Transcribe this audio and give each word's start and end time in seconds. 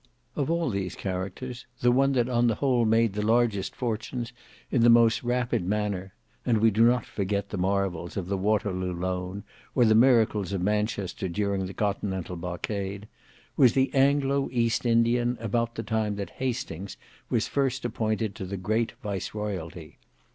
Of 0.35 0.49
all 0.49 0.71
these 0.71 0.95
characters, 0.95 1.67
the 1.81 1.91
one 1.91 2.13
that 2.13 2.27
on 2.27 2.47
the 2.47 2.55
whole 2.55 2.85
made 2.85 3.13
the 3.13 3.21
largest 3.21 3.75
fortunes 3.75 4.33
in 4.71 4.81
the 4.81 4.89
most 4.89 5.21
rapid 5.21 5.63
manner,—and 5.63 6.57
we 6.57 6.71
do 6.71 6.85
not 6.87 7.05
forget 7.05 7.49
the 7.49 7.59
marvels 7.59 8.17
of 8.17 8.25
the 8.25 8.35
Waterloo 8.35 8.95
loan, 8.99 9.43
or 9.75 9.85
the 9.85 9.93
miracles 9.93 10.53
of 10.53 10.61
Manchester 10.63 11.27
during 11.27 11.67
the 11.67 11.75
continental 11.75 12.35
blockade—was 12.35 13.73
the 13.73 13.93
Anglo 13.93 14.49
East 14.51 14.87
Indian 14.87 15.37
about 15.39 15.75
the 15.75 15.83
time 15.83 16.15
that 16.15 16.31
Hastings 16.31 16.97
was 17.29 17.47
first 17.47 17.85
appointed 17.85 18.33
to 18.33 18.45
the 18.47 18.57
great 18.57 18.93
viceroyalty. 19.03 19.99